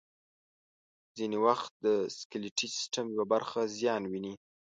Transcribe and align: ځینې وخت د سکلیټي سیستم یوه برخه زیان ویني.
ځینې 1.17 1.37
وخت 1.45 1.71
د 1.85 1.87
سکلیټي 2.17 2.67
سیستم 2.75 3.05
یوه 3.15 3.25
برخه 3.33 3.59
زیان 3.77 4.01
ویني. 4.11 4.33